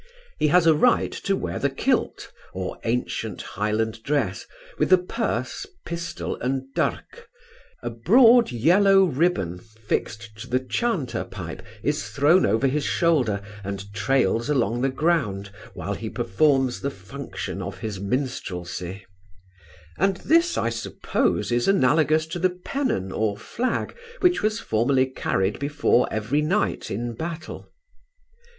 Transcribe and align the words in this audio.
He 0.39 0.47
has 0.47 0.65
a 0.65 0.73
right 0.73 1.11
to 1.11 1.35
wear 1.35 1.59
the 1.59 1.69
kilt, 1.69 2.31
or 2.53 2.79
ancient 2.85 3.43
Highland 3.43 4.01
dress, 4.01 4.47
with 4.79 4.89
the 4.89 4.97
purse, 4.97 5.67
pistol, 5.85 6.37
and 6.37 6.63
durk 6.75 7.27
a 7.83 7.91
broad 7.91 8.51
yellow 8.51 9.03
ribbon, 9.03 9.59
fixed 9.59 10.35
to 10.39 10.47
the 10.47 10.57
chanter 10.59 11.23
pipe, 11.23 11.61
is 11.83 12.09
thrown 12.09 12.47
over 12.47 12.65
his 12.65 12.83
shoulder, 12.83 13.43
and 13.63 13.93
trails 13.93 14.49
along 14.49 14.81
the 14.81 14.89
ground, 14.89 15.51
while 15.75 15.93
he 15.93 16.09
performs 16.09 16.81
the 16.81 16.89
function 16.89 17.61
of 17.61 17.77
his 17.77 17.99
minstrelsy; 17.99 19.05
and 19.99 20.17
this, 20.17 20.57
I 20.57 20.69
suppose, 20.71 21.51
is 21.51 21.67
analogous 21.67 22.25
to 22.29 22.39
the 22.39 22.49
pennon 22.65 23.11
or 23.11 23.37
flag 23.37 23.95
which 24.19 24.41
was 24.41 24.59
formerly 24.59 25.05
carried 25.05 25.59
before 25.59 26.07
every 26.11 26.41
knight 26.41 26.89
in 26.89 27.13
battle. 27.13 27.71